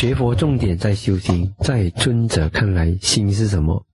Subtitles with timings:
[0.00, 3.84] 学佛重点在修心，在尊者看来，心是什么？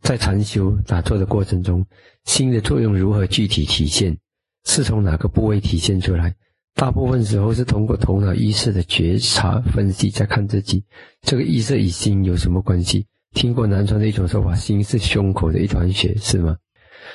[0.00, 1.84] 在禅修打坐的过程中，
[2.24, 4.16] 心的作用如何具体体现？
[4.64, 6.34] 是从哪个部位体现出来？
[6.72, 10.82] 大部分时候是通过头脑意识的觉察分析，在看自己。
[11.20, 13.06] 这个意识与心有什么关系？
[13.34, 16.56] 听过南传的一种说法，心是胸口的一团血，是吗？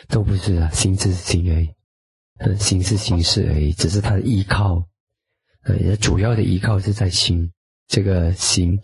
[0.08, 1.70] 都不是啊，心是心而已，
[2.38, 4.86] 嗯，心是心事而已，只是它的依靠，
[5.64, 7.52] 呃，主要的依靠是在心。
[7.94, 8.80] 这个心，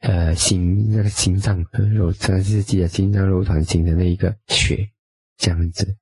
[0.00, 4.88] 呃，心那个心脏肉，这是记得心脏肉团形的那一个血，
[5.36, 5.94] 这样子。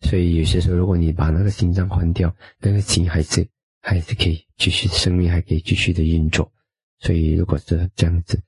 [0.00, 3.46] 所以有些时候，如果你把那个心脏换掉，那个心还是
[3.80, 6.50] 还是可以继续，生命还可以继续的运作。
[6.98, 8.42] 所以如果是这样子，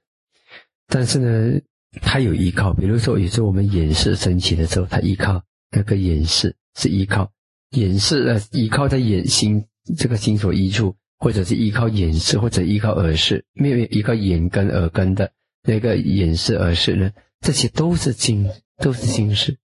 [0.89, 1.61] 但是呢，
[2.03, 2.75] 它有依靠。
[2.75, 5.41] 比如说，有时候我们眼视升起的时候，它依靠
[5.71, 7.31] 那个眼视是依靠
[7.71, 9.65] 眼视呃，依靠在眼心
[9.97, 10.97] 这个心所依处。
[11.21, 15.31] 或者是依靠眼视，或者依靠耳视，没有依靠眼根、耳根的
[15.63, 17.13] 那个眼视、耳视呢？
[17.41, 19.59] 这些都是心，都是心事，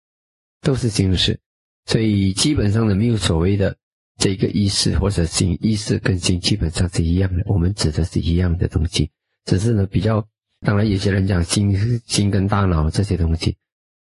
[0.61, 1.39] 都是心事。
[1.87, 3.77] 所以基本上呢，没有所谓的
[4.19, 7.43] 这个意识或者心，意识跟心基本上是一样的。
[7.47, 9.11] 我们指的是一样的东西，
[9.45, 10.27] 只是呢比较。
[10.67, 13.57] 当然，有些人讲心、心跟大脑这些东西，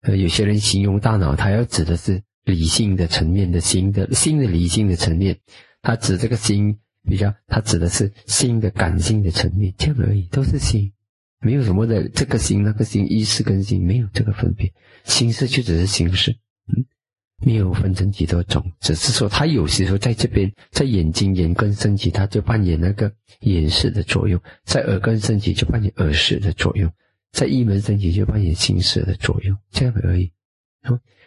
[0.02, 5.38] 呃，有些人形容大脑，他要指的是理性的层面的心的心的理性的层面，
[5.80, 6.78] 他指这个心。
[7.04, 10.92] 比较，它指的是心的感性的层面，这样而已，都是心，
[11.40, 14.72] 没有什么的这个心那个心，意识跟心没有这个分别，
[15.04, 16.32] 心识就只是心识，
[16.66, 16.84] 嗯，
[17.44, 26.90] 没有分成几多种，只是说它有些时候在这边，在眼睛眼根升起，它就扮演那个眼视的作用；在耳根升起就扮演耳视的作用；
[27.32, 30.32] 在一门升起就扮演心识的作用，这样而已。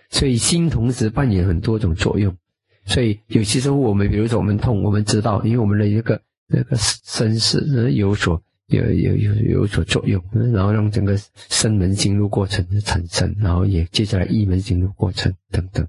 [0.09, 2.35] 所以心同时扮演很多种作用。
[2.85, 10.21] 所以有些时候我们，比如说我们痛，我们知道，因为我们的一个那个身势有所有有有有所作用，
[10.53, 11.17] 然后让整个
[11.49, 15.87] 生门经络过程的产生，然后也接下来一门经络过程等等。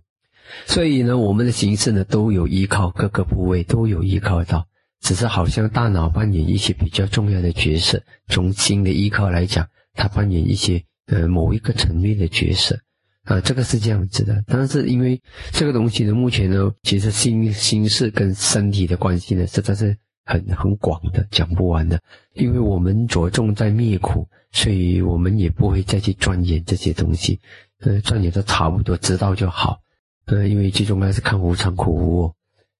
[0.67, 4.67] 所以呢，我们的形式呢都有依靠，各个部位都有依靠到，
[5.01, 12.79] 只是好像大脑扮演一些比较重要的角色，从心的依靠来讲，它扮演一些呃某一个层面的角色。
[13.25, 15.21] 啊，这个是这样子的，但是因为
[15.53, 22.01] 这个东西呢，目前呢，其实心心事跟身体的关系呢，实在是很很广的，讲不完的。
[22.35, 27.39] 因为我们着重在灭苦，所以我们也不会再去钻研这些东西，
[27.81, 29.79] 呃，钻研的差不多，知道就好。
[30.27, 32.35] 呃，因为最终还是看无常苦无我。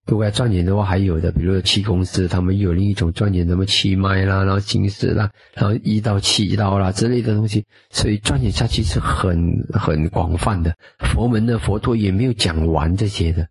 [0.05, 10.77] 如果要赚钱的话，还有的，比如说气功师，他们有另一种赚钱，什么气脉啦，然后心识啦，然后一道气道啦之类的东西，所以赚钱下去是很很广泛的。
[10.99, 13.47] 佛门的佛陀也没有讲完这些的，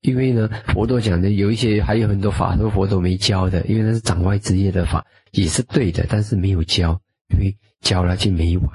[0.00, 7.00] 因为呢，佛陀讲的有一些还有很多法，都佛陀没教的，因为那是掌外职业的法，也是对的，但是没有教，
[7.34, 8.68] 因为教了就没完，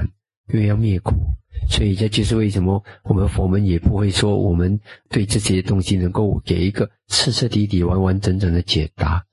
[0.53, 1.15] 因为要灭苦。
[1.69, 4.79] 所以这就是为什么我们佛门也不会说我们
[5.09, 9.23] 对这些东西能够给一个彻彻底底、完完整整的解答，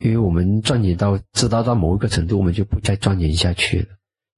[0.00, 3.86] 因为我们钻研到知道到某一个程度，我们就不再钻研下去了。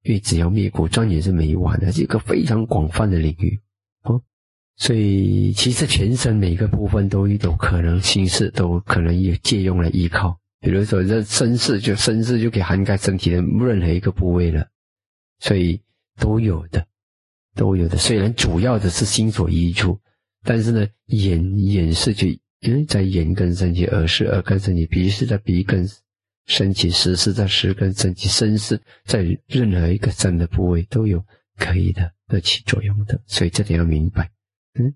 [0.03, 3.59] 因为只要灭苦，钻研是没完的，是一个非常广泛的领域
[4.05, 4.23] 哦。
[4.77, 10.39] 所以其实全身每个部分都有可能心事，都可能有借用来依靠。
[10.61, 14.67] 比如说这身世，就身世就可以涵盖身体的任何一个部位了，
[15.39, 15.81] 所以
[16.19, 16.87] 都有的。
[17.61, 20.01] 都有的，虽然主要的是心所依处，
[20.43, 22.27] 但是呢，眼眼是就
[22.61, 25.87] 因为在眼根升起，耳是耳根升起，鼻是在鼻根
[26.47, 31.23] 升起，舌是在舌根升起，身是在任何一个身的部位都有
[31.59, 34.31] 可以的的起作用的，所以这点要明白。
[34.79, 34.95] 嗯，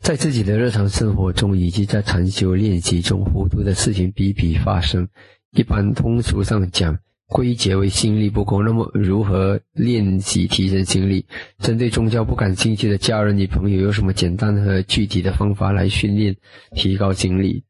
[0.00, 5.08] 在自己的日常生活中以及在禅修练习中，糊涂的事情比比发生。
[5.52, 6.98] 一般通俗上讲。
[7.30, 11.24] 归结为心力不够，那么如何练习提升心力？
[11.58, 16.36] 针对宗教不感兴趣的家人与朋友，有什么简单和具体的方法来训练
[16.74, 17.62] 提高心力？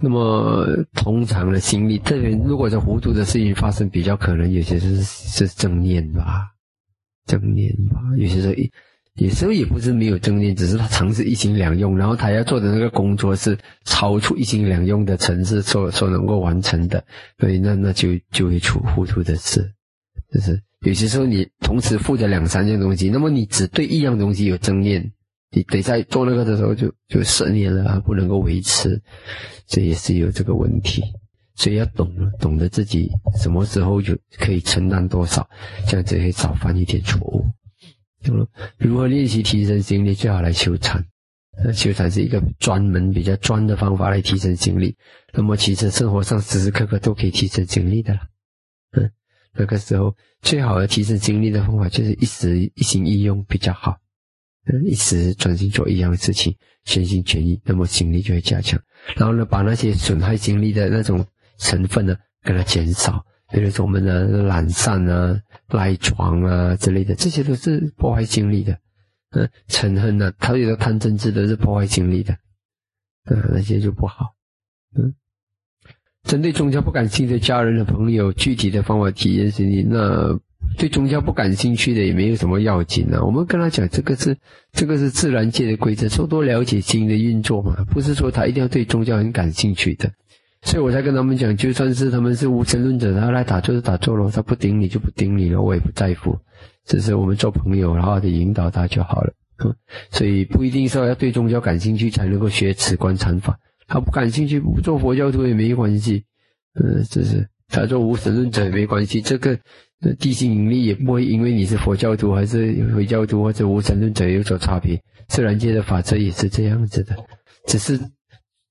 [0.00, 6.50] 那么通常的心力，这边如果是糊涂的事情发生，比较可能有些是是正念吧，
[7.26, 8.70] 正念吧，有些是。
[9.16, 17.04] 有时候也不是没有正念，只是他尝试一心两用，然后他要做的那个工作是超出一心两用的层次所所能够完成的，
[17.38, 19.72] 所以那那就就会出糊涂的事。
[20.32, 25.12] 就是有些时候你同时负责两三件东西，那么你只对一样东西有正念，
[25.50, 29.02] 你得在做那个的时候就就失念了，不能够维持，
[29.66, 31.02] 这也是有这个问题。
[31.54, 32.10] 所以要懂
[32.40, 35.46] 懂得自己什么时候就可以承担多少，
[35.86, 37.44] 这样子可以少犯一点错误。
[38.78, 40.14] 如何练习提升精力？
[40.14, 41.04] 最好来修禅。
[41.64, 44.96] 那修禅是一个专门比较专的方法来提升精力。
[45.32, 48.20] 那么其实生活上时时刻刻都可以提升精力的了。
[48.92, 49.10] 嗯，
[49.54, 53.98] 那个时候最好的提升精力的方法就是一时一心一用比较好。
[54.64, 58.80] 嗯，一时专心做一样的事情，全心全意，那么精力就会加强。
[59.16, 61.26] 然后呢，把那些损害精力的那种
[61.58, 63.26] 成分呢，给它减少。
[63.52, 68.78] 比如说我们的懒散啊、赖床啊之类的，这些都是破坏精力的。
[69.30, 72.36] 嗯，嗔恨呢，他有的贪嗔痴都是破坏精力的。
[73.26, 74.34] 嗯，那些就不好。
[74.96, 75.14] 嗯，
[76.24, 80.40] 针对宗教不感兴趣的家人的朋友，具体的方法体验是你那。
[80.78, 83.22] 对宗教不感兴趣的也没有什么要紧啊。
[83.24, 84.38] 我们跟他讲，这个是
[84.72, 90.12] 这个是自然界的规则，多多了解经的运作嘛，不是说他一定要对宗教很感兴趣的。
[90.62, 96.38] 所以我才跟他们讲，就算是他们是无神论者，他来打坐就打坐咯，他不顶你就不顶你了，我也不在乎。
[96.84, 99.34] 只是我们做朋友，然后得引导他就好了。
[99.64, 99.74] 嗯，
[100.10, 106.24] 所以不一定说要对宗教感兴趣才能够学此观禅法，他不感兴趣不做佛教徒也没关系。
[106.74, 109.58] 嗯，只是他做无神论者也没关系，这个。
[110.18, 117.14] 地心引力也不会因为你是佛教徒还是回教徒或者无神论者有所差别，自然界的法则也是这样子的，
[117.68, 117.96] 只是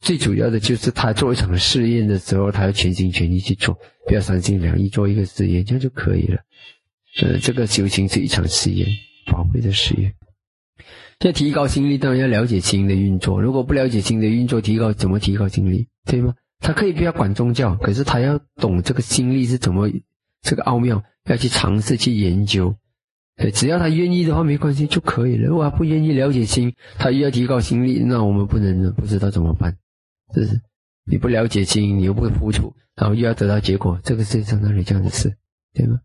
[0.02, 3.78] 最主要的就是他做一场试验的时候，他要全心全意去做，
[4.08, 6.40] 不要三心两意做一个试验，这样就可以了。
[7.22, 8.88] 呃，这个修行是一场试验，
[9.32, 10.14] 宝贵的试验。
[11.20, 13.42] 要提高心力，当然要了解心的运作。
[13.42, 15.88] 如果不了解心的运作，提高怎么提高心力？
[16.06, 16.34] 对吗？
[16.60, 19.90] 他可以不要管宗教，可是他要懂这个心力是怎么
[20.42, 21.04] 这个奥妙。
[21.26, 22.76] 要去尝试去研究，
[23.38, 25.46] 对，只要他愿意的话，没关系就可以了。
[25.46, 29.78] 如果他不愿意了解心，他又要提高心力，那我们不能不知道怎么办。
[30.34, 30.62] 是是？
[31.06, 35.36] 你不了解经营，你又不会付出，然后又要得到结果，这个世界上哪里这样的事，
[35.74, 36.00] 对吗？